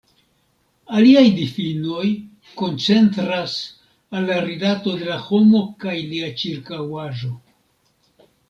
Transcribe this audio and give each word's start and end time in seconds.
Aliaj 0.99 1.25
difinoj 1.39 2.05
koncentras 2.63 3.53
al 4.21 4.27
la 4.31 4.41
rilato 4.49 4.97
de 5.03 5.11
la 5.13 5.21
homo 5.29 5.65
kaj 5.85 5.97
lia 6.09 6.33
ĉirkaŭaĵo. 6.45 7.35